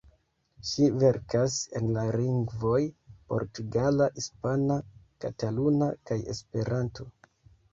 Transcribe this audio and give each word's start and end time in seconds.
Ŝi 0.67 0.85
verkas 1.01 1.57
en 1.79 1.89
la 1.97 2.05
lingvoj 2.15 2.79
portugala, 3.33 4.09
hispana, 4.17 4.79
kataluna 5.27 5.91
kaj 6.11 6.19
Esperanto. 6.35 7.11